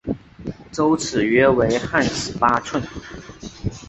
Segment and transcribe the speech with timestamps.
[0.71, 2.81] 周尺约为汉尺八寸。